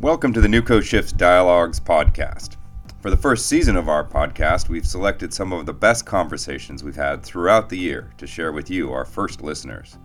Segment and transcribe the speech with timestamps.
[0.00, 2.54] Welcome to the Newco Shifts Dialogues podcast.
[3.00, 6.94] For the first season of our podcast, we've selected some of the best conversations we've
[6.94, 9.98] had throughout the year to share with you, our first listeners.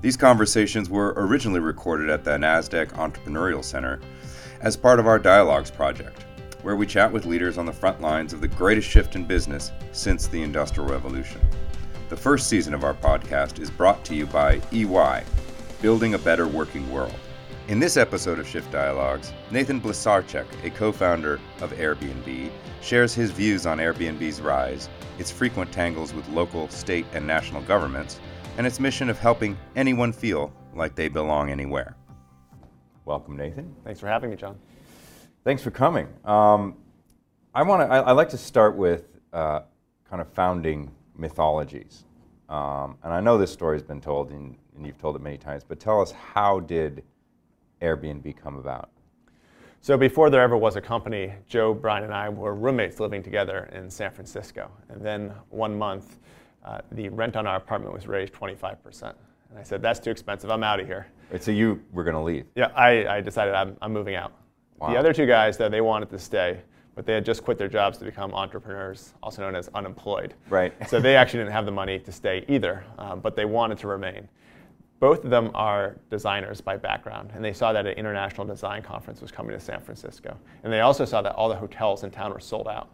[0.00, 4.00] These conversations were originally recorded at the NASDAQ Entrepreneurial Center
[4.62, 6.24] as part of our Dialogues project,
[6.62, 9.70] where we chat with leaders on the front lines of the greatest shift in business
[9.92, 11.42] since the Industrial Revolution.
[12.08, 15.24] The first season of our podcast is brought to you by EY,
[15.82, 17.12] Building a Better Working World.
[17.68, 22.48] In this episode of Shift Dialogues, Nathan Blecharczyk, a co founder of Airbnb,
[22.80, 28.20] shares his views on Airbnb's rise, its frequent tangles with local, state, and national governments,
[28.56, 31.96] and its mission of helping anyone feel like they belong anywhere.
[33.04, 33.74] Welcome, Nathan.
[33.82, 34.56] Thanks for having me, John.
[35.42, 36.06] Thanks for coming.
[36.24, 36.76] Um,
[37.52, 37.92] I want to.
[37.92, 39.62] I, I, like to start with uh,
[40.08, 42.04] kind of founding mythologies,
[42.48, 45.36] um, and I know this story has been told, and, and you've told it many
[45.36, 45.64] times.
[45.64, 47.02] But tell us, how did
[47.80, 48.90] Airbnb come about?
[49.80, 53.70] So before there ever was a company, Joe, Brian, and I were roommates living together
[53.72, 54.70] in San Francisco.
[54.88, 56.18] And then one month,
[56.64, 59.14] uh, the rent on our apartment was raised 25%.
[59.50, 60.50] And I said, that's too expensive.
[60.50, 61.06] I'm out of here.
[61.30, 62.46] Right, so you were going to leave?
[62.56, 64.32] Yeah, I, I decided I'm, I'm moving out.
[64.78, 64.90] Wow.
[64.90, 66.60] The other two guys, though, they wanted to stay,
[66.96, 70.34] but they had just quit their jobs to become entrepreneurs, also known as unemployed.
[70.50, 70.74] Right.
[70.88, 73.86] so they actually didn't have the money to stay either, um, but they wanted to
[73.86, 74.28] remain
[74.98, 79.20] both of them are designers by background, and they saw that an international design conference
[79.20, 80.36] was coming to San Francisco.
[80.64, 82.88] And they also saw that all the hotels in town were sold out.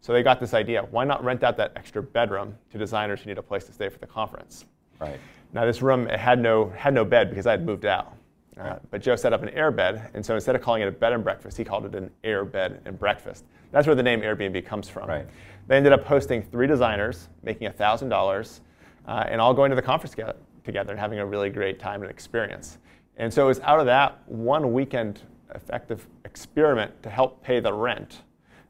[0.00, 3.28] So they got this idea why not rent out that extra bedroom to designers who
[3.28, 4.64] need a place to stay for the conference?
[5.00, 5.18] Right.
[5.52, 8.16] Now, this room it had, no, had no bed because I had moved out.
[8.58, 10.92] Uh, but Joe set up an air bed, and so instead of calling it a
[10.92, 13.44] bed and breakfast, he called it an air bed and breakfast.
[13.72, 15.08] That's where the name Airbnb comes from.
[15.08, 15.26] Right.
[15.66, 18.60] They ended up hosting three designers, making $1,000,
[19.06, 22.02] uh, and all going to the conference together together and having a really great time
[22.02, 22.78] and experience.
[23.16, 25.20] And so it was out of that one weekend
[25.54, 28.22] effective experiment to help pay the rent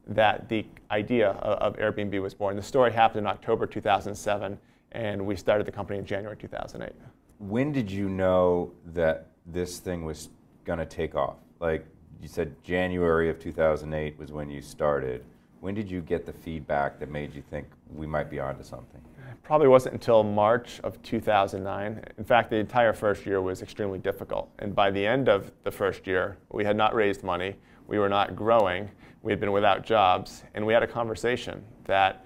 [0.07, 2.55] that the idea of, of Airbnb was born.
[2.55, 4.57] The story happened in October 2007,
[4.91, 6.93] and we started the company in January 2008.
[7.39, 10.29] When did you know that this thing was
[10.63, 11.37] going to take off?
[11.59, 11.85] Like
[12.21, 15.23] you said, January of 2008 was when you started.
[15.59, 19.01] When did you get the feedback that made you think we might be onto something?
[19.43, 22.03] Probably wasn't until March of 2009.
[22.17, 24.49] In fact, the entire first year was extremely difficult.
[24.59, 27.55] And by the end of the first year, we had not raised money,
[27.87, 28.89] we were not growing,
[29.21, 32.25] we had been without jobs, and we had a conversation that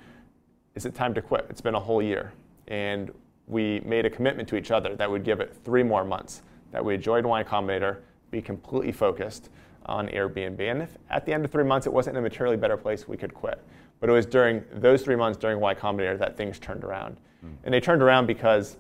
[0.75, 1.45] is it time to quit?
[1.49, 2.31] It's been a whole year.
[2.67, 3.11] And
[3.47, 6.83] we made a commitment to each other that we'd give it three more months, that
[6.83, 7.97] we'd join Y Combinator,
[8.31, 9.49] be completely focused
[9.85, 10.59] on Airbnb.
[10.59, 13.07] And if at the end of three months it wasn't in a materially better place,
[13.07, 13.61] we could quit.
[13.99, 17.17] But it was during those three months during Y Combinator that things turned around.
[17.45, 17.55] Mm.
[17.63, 18.77] And they turned around because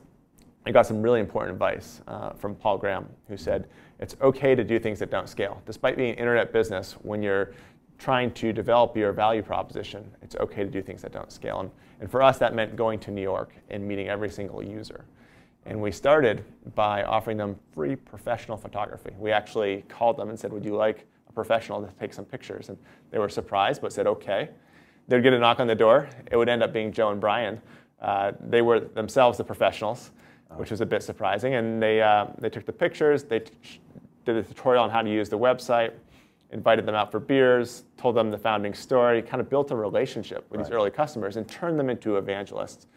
[0.65, 3.67] I got some really important advice uh, from Paul Graham, who said
[3.99, 5.61] it's okay to do things that don't scale.
[5.65, 7.53] Despite being an internet business, when you're
[7.97, 11.59] trying to develop your value proposition, it's okay to do things that don't scale.
[11.61, 15.05] And, and for us, that meant going to New York and meeting every single user.
[15.65, 19.11] And we started by offering them free professional photography.
[19.17, 22.69] We actually called them and said, Would you like a professional to take some pictures?
[22.69, 22.77] And
[23.11, 24.49] they were surprised, but said, Okay
[25.09, 26.07] they'd get a knock on the door.
[26.31, 27.61] It would end up being Joe and Brian.
[28.01, 30.11] Uh, they were themselves the professionals,
[30.55, 31.55] which was a bit surprising.
[31.55, 33.43] And they, uh, they took the pictures, they
[34.25, 35.91] did a tutorial on how to use the website,
[36.51, 40.45] invited them out for beers, told them the founding story, kind of built a relationship
[40.49, 40.67] with right.
[40.67, 42.87] these early customers and turned them into evangelists.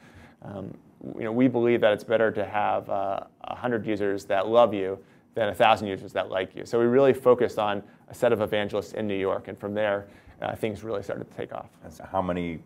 [0.42, 0.72] Um,
[1.16, 4.98] you know, we believe that it's better to have uh, 100 users that love you
[5.34, 6.64] than 1,000 users that like you.
[6.64, 10.06] So we really focused on a set of evangelists in New York, and from there,
[10.42, 11.70] uh, things really started to take off.
[11.88, 12.58] So how many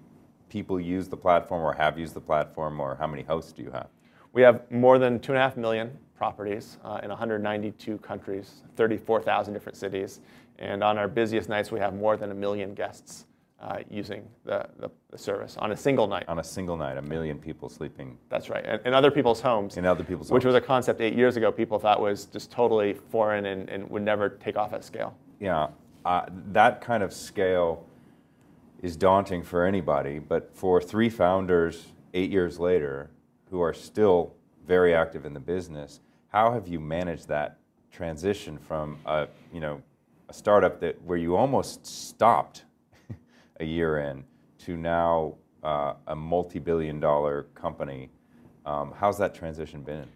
[0.49, 3.71] people use the platform or have used the platform, or how many hosts do you
[3.71, 3.87] have?
[4.33, 9.55] We have more than two and a half million properties uh, in 192 countries, 34,000
[9.55, 10.21] different cities,
[10.59, 13.27] and on our busiest nights, we have more than a million guests
[13.61, 16.25] uh, using the, the, the, service on a single night.
[16.29, 18.19] On a single night, a million people sleeping.
[18.29, 19.77] That's right, in, in other people's homes.
[19.77, 20.55] In other people's which homes.
[20.55, 24.03] was a concept eight years ago people thought was just totally foreign and, and would
[24.03, 25.17] never take off at scale.
[25.39, 25.69] Yeah,
[26.05, 27.85] uh, that kind of scale
[28.83, 33.11] is daunting for anybody, but for three founders eight years later
[33.51, 34.35] who are still
[34.67, 37.59] very active in the business, how have you managed that
[37.91, 39.83] transition from a, you know,
[40.29, 42.65] a startup that where you almost stopped
[43.61, 44.25] a year in
[44.59, 48.11] to now uh, a multi-billion dollar company?
[48.65, 50.07] Um, how's that transition been?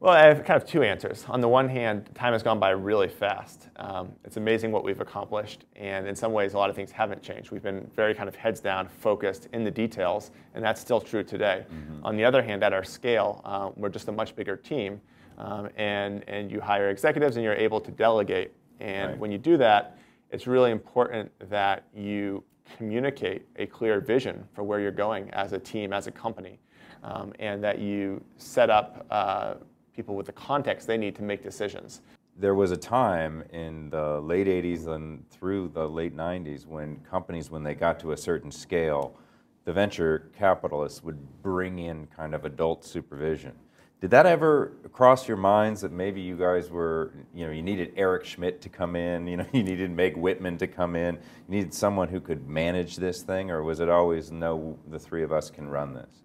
[0.00, 1.24] Well, I have kind of two answers.
[1.28, 3.68] On the one hand, time has gone by really fast.
[3.76, 7.22] Um, it's amazing what we've accomplished, and in some ways, a lot of things haven't
[7.22, 7.50] changed.
[7.50, 11.22] We've been very kind of heads down, focused in the details, and that's still true
[11.24, 11.64] today.
[11.72, 12.04] Mm-hmm.
[12.04, 15.00] On the other hand, at our scale, uh, we're just a much bigger team,
[15.38, 19.18] um, and, and you hire executives and you're able to delegate And Right.
[19.18, 19.96] when you do that,
[20.30, 22.42] it's really important that you
[22.76, 26.58] communicate a clear vision for where you're going as a team, as a company,
[27.04, 29.54] um, and that you set up uh,
[29.94, 32.00] people with the context they need to make decisions.
[32.36, 37.50] There was a time in the late 80s and through the late 90s when companies,
[37.50, 39.16] when they got to a certain scale,
[39.64, 43.52] the venture capitalists would bring in kind of adult supervision.
[44.00, 47.94] Did that ever cross your minds that maybe you guys were, you know, you needed
[47.96, 51.56] Eric Schmidt to come in, you know, you needed Meg Whitman to come in, you
[51.56, 55.32] needed someone who could manage this thing, or was it always, no, the three of
[55.32, 56.23] us can run this?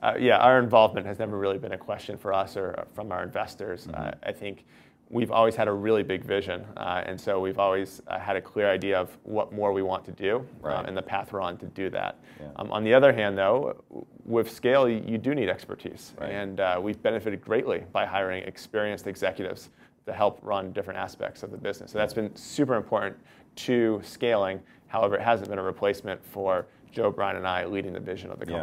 [0.00, 3.22] Uh, yeah, our involvement has never really been a question for us or from our
[3.22, 3.88] investors.
[3.88, 4.64] Uh, I think
[5.10, 8.40] we've always had a really big vision, uh, and so we've always uh, had a
[8.42, 10.86] clear idea of what more we want to do uh, Right.
[10.86, 12.18] and the path we're on to do that.
[12.40, 12.46] Yeah.
[12.56, 13.82] Um, on the other hand, though,
[14.24, 16.30] with scale, you, do need expertise, Right.
[16.30, 19.70] and uh, we've benefited greatly by hiring experienced executives
[20.06, 21.90] to help run different aspects of the business.
[21.90, 23.16] So that's been super important
[23.56, 24.60] to scaling.
[24.86, 28.38] However, it hasn't been a replacement for Joe, Brian, and I leading the vision of
[28.38, 28.62] the Yeah.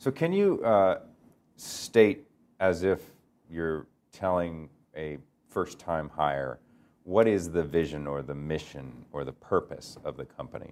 [0.00, 1.00] So can you uh,
[1.56, 2.24] state
[2.60, 3.00] as if
[3.50, 5.18] you're telling a
[5.48, 6.60] first-time hire,
[7.02, 10.70] what is the vision or the mission or the purpose of the company?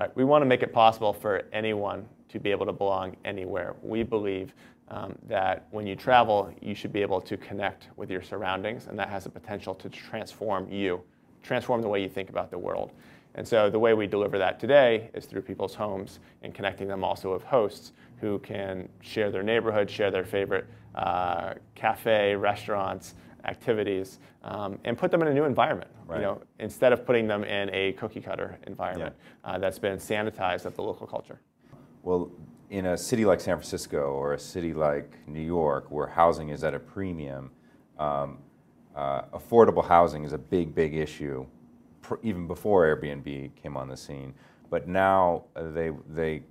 [0.00, 0.14] Right.
[0.16, 3.74] We want to make it possible for anyone to be able to belong anywhere.
[3.82, 4.54] We believe
[4.88, 8.98] um, that when you travel, you should be able to connect with your surroundings, and
[8.98, 11.02] that has the potential to transform you,
[11.42, 12.92] transform the way you think about the world.
[13.34, 17.04] And so the way we deliver that today is through people's homes and connecting them
[17.04, 24.18] also with hosts who can share their neighborhood, share their favorite uh, cafe, restaurants, activities,
[24.42, 25.90] um, and put them in a new environment.
[26.06, 26.20] Right.
[26.20, 30.64] You know, instead of putting them in a cookie cutter environment uh, that's been sanitized
[30.64, 31.40] of the local culture.
[32.02, 32.30] Well,
[32.70, 36.64] in a city like San Francisco or a city like New York, where housing is
[36.64, 37.50] at a premium,
[37.98, 38.38] um,
[38.94, 41.46] uh, affordable housing is a big, big issue,
[42.02, 44.34] pr- even before Airbnb came on the scene.
[44.70, 46.42] But now they they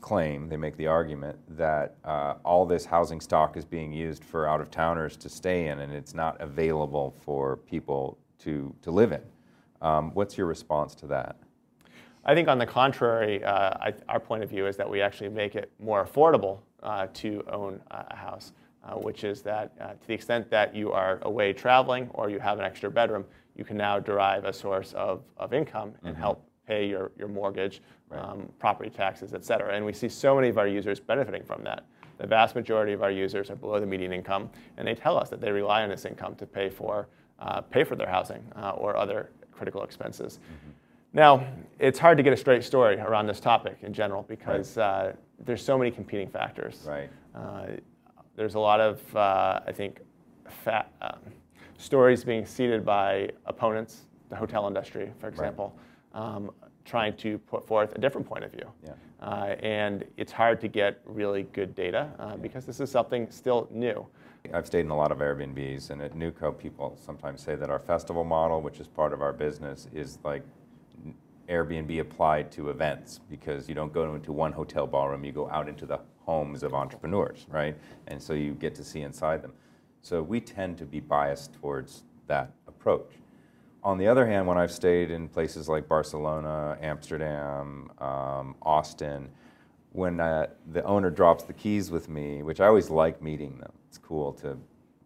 [0.00, 4.48] claim, they make the argument that uh, all this housing stock is being used for
[4.48, 9.12] out of towners to stay in, and it's not available for people to to live
[9.12, 9.22] in.
[9.82, 11.36] Um, what's your response to that?
[12.24, 15.28] I think, on the contrary, uh, I, our point of view is that we actually
[15.28, 18.52] make it more affordable uh, to own a house,
[18.84, 22.40] uh, which is that uh, to the extent that you are away traveling or you
[22.40, 26.44] have an extra bedroom, you can now derive a source of, of income and help
[26.66, 27.80] pay your, your mortgage,
[28.12, 29.74] um, property taxes, et cetera.
[29.74, 31.84] And we see so many of our users benefiting from that.
[32.18, 35.28] The vast majority of our users are below the median income, and they tell us
[35.30, 37.08] that they rely on this income to pay for,
[37.38, 40.38] uh, pay for their housing uh, or other critical expenses.
[41.12, 41.46] Now,
[41.78, 45.14] it's hard to get a straight story around this topic in general because uh,
[45.44, 46.86] there's so many competing factors.
[46.86, 47.10] Right.
[47.34, 47.66] Uh,
[48.34, 50.00] there's a lot of, uh, I think,
[50.48, 51.20] fat, um,
[51.78, 55.74] stories being seeded by opponents, the hotel industry, for example,
[56.16, 56.50] um,
[56.84, 58.68] trying to put forth a different point of view.
[58.84, 58.92] Yeah.
[59.20, 63.68] Uh, and it's hard to get really good data uh, because this is something still
[63.70, 64.06] new.
[64.52, 67.80] I've stayed in a lot of Airbnbs, and at Newco, people sometimes say that our
[67.80, 70.42] festival model, which is part of our business, is like
[71.48, 75.68] Airbnb applied to events because you don't go into one hotel ballroom, you go out
[75.68, 77.76] into the homes of entrepreneurs, right?
[78.06, 79.52] And so you get to see inside them.
[80.02, 83.10] So we tend to be biased towards that approach.
[83.86, 89.28] On the other hand, when I've stayed in places like Barcelona, Amsterdam, um, Austin,
[89.92, 93.70] when uh, the owner drops the keys with me, which I always like meeting them.
[93.86, 94.58] It's cool to,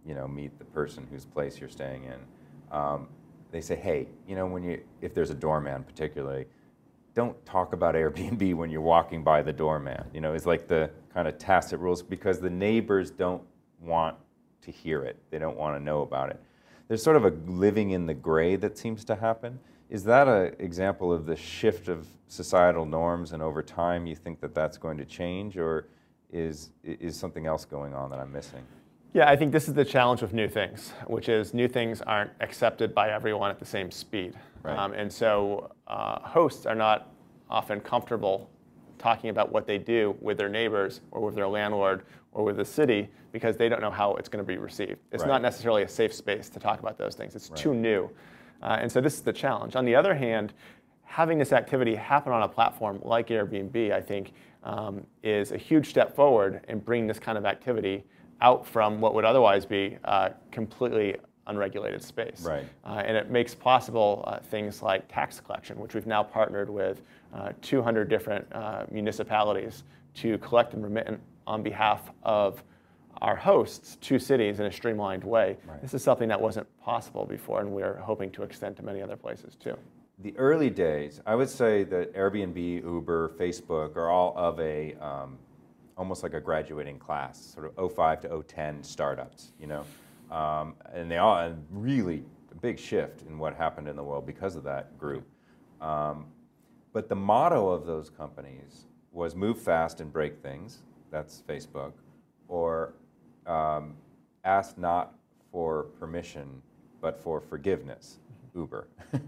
[0.06, 2.74] you know, meet the person whose place you're staying in.
[2.74, 3.08] Um,
[3.50, 6.46] they say, hey, you know, when you if there's a doorman particularly,
[7.12, 10.04] don't talk about Airbnb when you're walking by the doorman.
[10.14, 13.42] You know, it's like the kind of tacit rules because the neighbors don't
[13.78, 14.16] want
[14.62, 15.18] to hear it.
[15.30, 16.42] They don't want to know about it.
[16.90, 19.60] There's sort of a living in the gray that seems to happen.
[19.90, 24.40] Is that an example of the shift of societal norms, and over time you think
[24.40, 25.86] that that's going to change, or
[26.32, 28.64] is is something else going on that I'm missing?
[29.12, 32.32] Yeah, I think this is the challenge with new things, which is new things aren't
[32.40, 34.34] accepted by everyone at the same speed.
[34.64, 34.76] Right.
[34.76, 37.12] Um, and so uh, hosts are not
[37.48, 38.50] often comfortable
[39.00, 42.02] talking about what they do with their neighbors or with their landlord
[42.32, 44.96] or with the city because they don't know how it's going to be received.
[45.10, 45.28] It's Right.
[45.30, 47.34] not necessarily a safe space to talk about those things.
[47.34, 48.10] It's too new.
[48.62, 49.74] Uh, and so this is the challenge.
[49.74, 50.52] On the other hand,
[51.04, 55.88] having this activity happen on a platform like Airbnb, I think, um, is a huge
[55.88, 58.04] step forward in bringing this kind of activity
[58.42, 61.16] out from what would otherwise be uh, completely
[61.50, 62.42] unregulated space.
[62.42, 62.64] Right.
[62.84, 67.02] Uh, and it makes possible uh, things like tax collection, which we've now partnered with
[67.34, 69.82] uh, 200 different uh, municipalities
[70.14, 72.62] to collect and remit on behalf of
[73.20, 75.56] our hosts to cities in a streamlined way.
[75.66, 75.82] Right.
[75.82, 79.16] This is something that wasn't possible before, and we're hoping to extend to many other
[79.16, 79.76] places too.
[80.20, 85.38] The early days, I would say that Airbnb, Uber, Facebook are all of a um,
[85.96, 89.84] almost like a graduating class, sort of 05 to 010 startups, you know,
[90.30, 94.26] um, and they all and really a big shift in what happened in the world
[94.26, 95.26] because of that group.
[95.80, 96.26] Um,
[96.92, 100.78] but the motto of those companies was move fast and break things.
[101.10, 101.92] That's Facebook,
[102.48, 102.94] or
[103.46, 103.94] um,
[104.44, 105.14] ask not
[105.50, 106.62] for permission,
[107.00, 108.18] but for forgiveness.
[108.54, 108.88] Uber.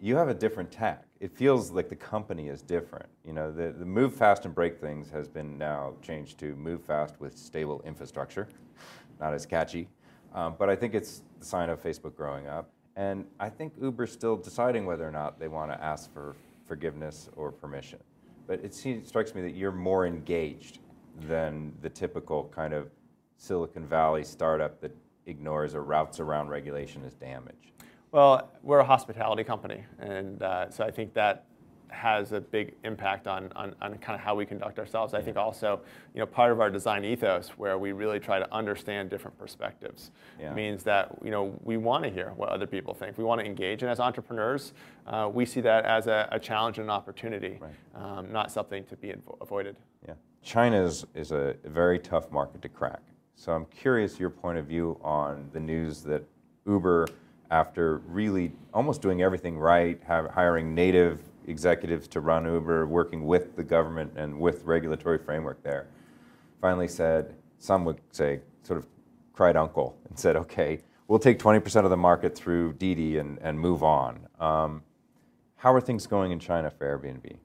[0.00, 1.04] you have a different tack.
[1.20, 3.06] It feels like the company is different.
[3.26, 6.82] You know, the, the move fast and break things has been now changed to move
[6.82, 8.48] fast with stable infrastructure.
[9.20, 9.88] Not as catchy,
[10.34, 12.70] um, but I think it's the sign of Facebook growing up.
[12.96, 17.28] And I think Uber's still deciding whether or not they want to ask for forgiveness
[17.36, 17.98] or permission.
[18.46, 20.78] But it seems, strikes me that you're more engaged
[21.28, 22.90] than the typical kind of
[23.36, 24.94] Silicon Valley startup that
[25.26, 27.72] ignores or routes around regulation as damage.
[28.12, 31.46] Well, we're a hospitality company, and uh, so I think that
[31.88, 35.14] has a big impact on, on, on kind of how we conduct ourselves.
[35.14, 35.80] I think also,
[36.14, 40.10] you know, part of our design ethos, where we really try to understand different perspectives,
[40.40, 40.52] Yeah.
[40.54, 43.16] means that you know we want to hear what other people think.
[43.18, 44.72] We want to engage, and as entrepreneurs,
[45.06, 47.72] uh, we see that as a, a challenge and an opportunity, Right.
[47.94, 49.76] um, not something to be avo- avoided.
[50.06, 50.14] Yeah.
[50.42, 53.00] China is, is a very tough market to crack.
[53.34, 56.22] So I'm curious your point of view on the news that
[56.66, 57.08] Uber,
[57.50, 63.56] after really almost doing everything right, have, hiring native executives to run Uber, working with
[63.56, 65.86] the government and with regulatory framework there,
[66.60, 68.86] finally said, some would say, sort of
[69.32, 73.58] cried uncle and said, okay, we'll take 20% of the market through Didi and, and
[73.58, 74.26] move on.
[74.40, 74.82] Um,
[75.56, 77.36] how are things going in China for Airbnb?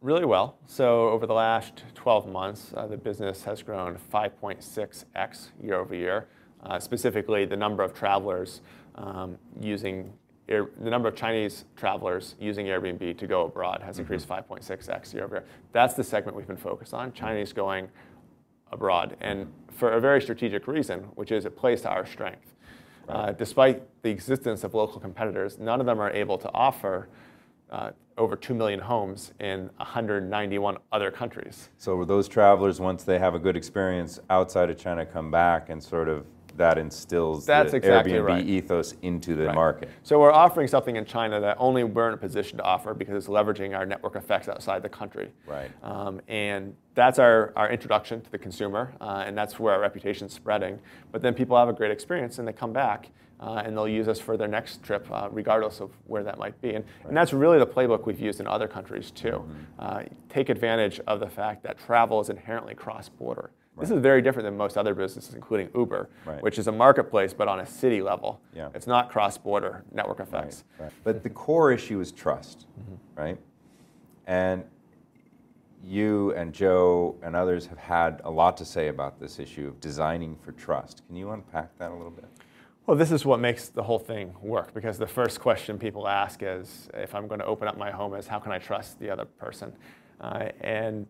[0.00, 0.58] Really well.
[0.66, 6.28] So over the last 12 months, uh, the business has grown 5.6x year over year.
[6.62, 8.60] Uh, specifically, the number of travelers
[8.94, 10.12] um, using
[10.48, 15.24] Air, the number of Chinese travelers using Airbnb to go abroad has increased 5.6x year
[15.24, 15.44] over year.
[15.72, 17.12] That's the segment we've been focused on.
[17.12, 17.88] Chinese going
[18.72, 22.54] abroad, and for a very strategic reason, which is it plays to our strength.
[23.08, 27.08] Uh, despite the existence of local competitors, none of them are able to offer
[27.70, 31.70] uh, over 2 million homes in 191 other countries.
[31.78, 35.82] So those travelers, once they have a good experience outside of China, come back and
[35.82, 36.26] sort of
[36.58, 38.46] that instills That's the exactly Airbnb right.
[38.46, 39.54] ethos into the Right.
[39.54, 39.88] market.
[40.02, 43.14] So we're offering something in China that only we're in a position to offer because
[43.16, 45.30] it's leveraging our network effects outside the country.
[45.46, 45.70] Right.
[45.82, 50.34] Um, and that's our, our introduction to the consumer, uh, and that's where our reputation's
[50.34, 50.78] spreading.
[51.12, 53.10] But then people have a great experience and they come back.
[53.40, 56.60] Uh, and they'll use us for their next trip, uh, regardless of where that might
[56.60, 56.74] be.
[56.74, 59.28] And, and that's really the playbook we've used in other countries too.
[59.28, 59.52] Mm-hmm.
[59.78, 63.52] Uh, take advantage of the fact that travel is inherently cross-border.
[63.80, 66.42] This is very different than most other businesses, including Uber, Right.
[66.42, 68.40] which is a marketplace but on a city level.
[68.54, 68.68] Yeah.
[68.74, 70.64] It's not cross-border network effects.
[70.78, 70.90] Right.
[71.04, 73.20] But the core issue is trust, Mm-hmm.
[73.20, 73.38] right?
[74.26, 74.64] And
[75.84, 79.80] you and Joe and others have had a lot to say about this issue of
[79.80, 81.02] designing for trust.
[81.06, 82.26] Can you unpack that a little bit?
[82.86, 86.40] Well, this is what makes the whole thing work because the first question people ask
[86.42, 89.10] is if I'm going to open up my home is how can I trust the
[89.10, 89.72] other person?
[90.20, 91.06] Uh, and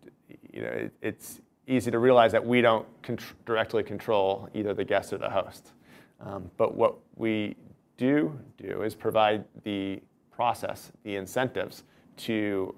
[0.52, 4.84] you know, it, it's easy to realize that we don't contr- directly control either the
[4.84, 5.72] guest or the host.
[6.20, 7.56] Um, but what we
[7.96, 11.84] do do is provide the process, the incentives
[12.16, 12.74] to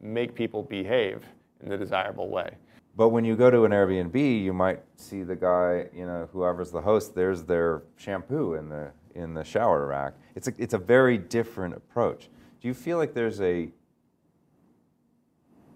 [0.00, 1.24] make people behave
[1.62, 2.50] in the desirable way.
[2.96, 6.70] But when you go to an Airbnb, you might see the guy, you know, whoever's
[6.70, 7.14] the host.
[7.14, 10.14] There's their shampoo in the in the shower rack.
[10.34, 12.28] It's a it's a very different approach.
[12.60, 13.70] Do you feel like there's a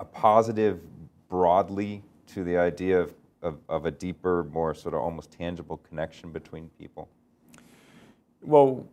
[0.01, 0.81] a positive
[1.29, 6.33] broadly to the idea of, of, of a deeper, more sort of almost tangible connection
[6.33, 7.09] between people?
[8.43, 8.87] Well,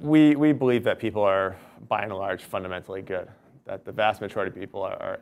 [0.00, 1.56] we, we believe that people are,
[1.88, 3.28] by and large, fundamentally good.
[3.66, 5.20] That the vast majority of people are, are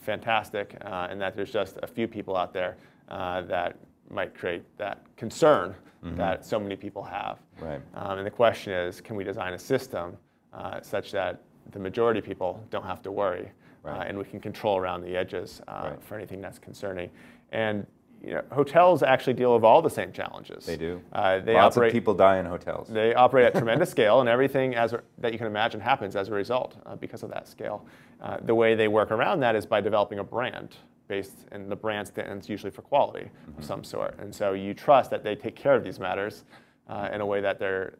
[0.00, 2.76] fantastic, uh, and that there's just a few people out there
[3.08, 3.76] uh, that
[4.10, 7.38] might create that concern that so many people have.
[7.60, 7.80] Right.
[7.94, 10.16] Um, and the question is, can we design a system
[10.52, 11.42] uh, such that
[11.72, 13.50] the majority of people don't have to worry,
[13.84, 16.02] uh, and we can control around the edges uh, Right.
[16.02, 17.10] for anything that's concerning?
[17.52, 17.86] And
[18.22, 20.66] you know, hotels actually deal with all the same challenges.
[20.66, 21.00] They do.
[21.12, 22.88] Uh, they Lots operate, of people die in hotels.
[22.88, 26.32] they operate at tremendous scale, and everything as that you can imagine happens as a
[26.32, 27.86] result uh, because of that scale.
[28.20, 30.76] Uh, the way they work around that is by developing a brand
[31.08, 34.14] based, and the brand stands usually for quality of some sort.
[34.18, 36.44] And so you trust that they take care of these matters
[36.90, 37.94] uh, in a way that they're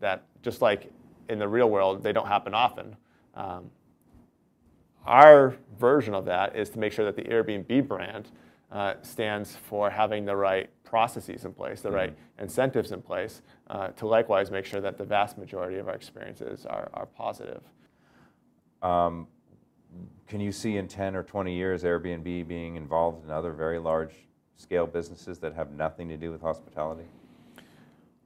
[0.00, 0.92] that just like
[1.30, 2.94] in the real world, they don't happen often.
[3.34, 3.70] Um,
[5.06, 8.30] our version of that is to make sure that the Airbnb brand
[8.72, 13.88] uh, stands for having the right processes in place, the right incentives in place, uh,
[13.88, 17.62] to likewise make sure that the vast majority of our experiences are, are positive.
[20.28, 24.12] Can you see in 10 or 20 years Airbnb being involved in other very large
[24.56, 27.04] scale businesses that have nothing to do with hospitality?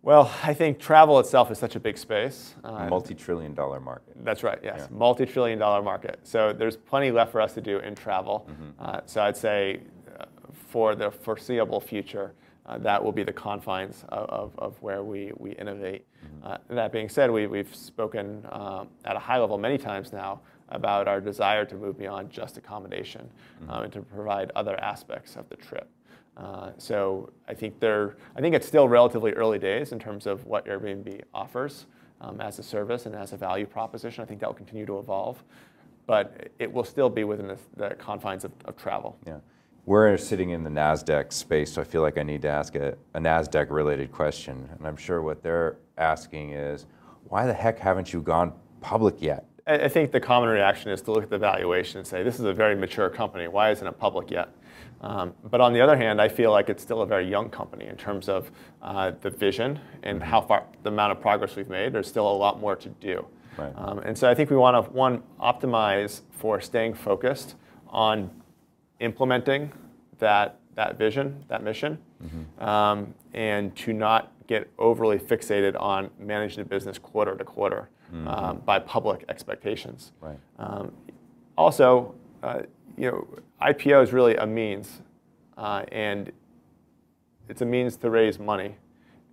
[0.03, 2.55] Well, I think travel itself is such a big space.
[2.65, 4.17] Uh, Multi trillion dollar market.
[4.25, 4.77] That's right, yes.
[4.91, 4.97] Yeah.
[4.97, 6.21] Multi trillion dollar market.
[6.23, 8.49] So there's plenty left for us to do in travel.
[8.51, 8.71] Mm-hmm.
[8.79, 9.81] Uh, so I'd say
[10.19, 10.25] uh,
[10.69, 12.33] for the foreseeable future,
[12.65, 16.07] uh, that will be the confines of, of, of where we, we innovate.
[16.25, 16.47] Mm-hmm.
[16.47, 20.41] Uh, that being said, we, we've spoken um, at a high level many times now
[20.71, 23.29] about our desire to move beyond just accommodation
[23.63, 23.71] Mm-hmm.
[23.71, 25.87] um, and to provide other aspects of the trip.
[26.41, 30.47] Uh, so I think there, I think it's still relatively early days in terms of
[30.47, 31.87] what Airbnb offers
[32.21, 34.23] um, as a service and as a value proposition.
[34.23, 35.43] I think that will continue to evolve,
[36.07, 39.19] but it will still be within the, the confines of, of travel.
[39.27, 39.39] Yeah.
[39.85, 42.97] We're sitting in the NASDAQ space, so I feel like I need to ask a,
[43.15, 44.69] a NASDAQ related question.
[44.79, 46.87] And I'm sure what they're asking is
[47.25, 49.47] why the heck haven't you gone public yet?
[49.67, 52.39] I I think the common reaction is to look at the valuation and say, this
[52.39, 53.49] is a very mature company.
[53.49, 54.49] Why isn't it public yet?
[55.03, 57.87] Um, but on the other hand, I feel like it's still a very young company
[57.87, 58.51] in terms of
[58.83, 61.93] uh, the vision and how far, the amount of progress we've made.
[61.93, 63.25] There's still a lot more to do.
[63.57, 63.73] Right.
[63.77, 67.57] Um, and so I think we want to, one, optimize for staying focused
[67.89, 68.31] on
[69.01, 69.73] implementing
[70.19, 71.99] that, that vision, that mission,
[72.59, 77.89] um, and to not get overly fixated on managing the business quarter to quarter
[78.27, 80.13] um, by public expectations.
[80.21, 80.39] Right.
[80.59, 80.93] Um,
[81.57, 82.63] also, uh,
[82.97, 83.27] you know,
[83.63, 85.03] IPO is really a means,
[85.57, 86.33] uh, and
[87.49, 88.77] it's a means to raise money.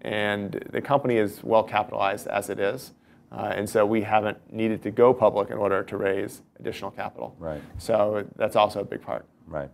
[0.02, 2.94] And the company is well capitalized as it is,
[3.32, 7.36] uh, and so we haven't needed to go public in order to raise additional capital.
[7.40, 7.62] Right.
[7.78, 9.26] So that's also a big part.
[9.48, 9.70] Right.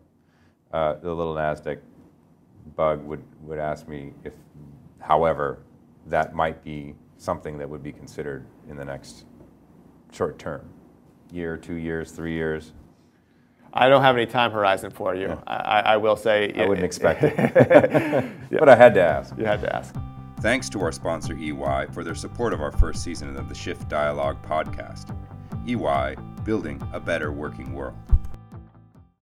[0.71, 1.79] Uh, the little NASDAQ
[2.75, 4.33] bug would, would ask me if,
[4.99, 5.59] however,
[6.07, 9.25] that might be something that would be considered in the next
[10.11, 10.67] short term
[11.31, 12.73] year, two years, three years.
[13.73, 15.38] I don't have any time horizon for you.
[15.47, 16.53] I, I I will say.
[16.55, 18.31] I wouldn't expect it.
[18.59, 19.36] But I had to ask.
[19.38, 19.95] You had to ask.
[20.41, 23.89] Thanks to our sponsor EY for their support of our first season of the Shift
[23.89, 25.15] Dialogue podcast.
[25.67, 27.95] EY, building a better working world.